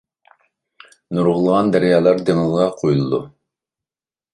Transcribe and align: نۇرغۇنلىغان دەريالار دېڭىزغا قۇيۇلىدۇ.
نۇرغۇنلىغان 1.19 1.71
دەريالار 1.77 2.25
دېڭىزغا 2.31 2.69
قۇيۇلىدۇ. 2.83 3.25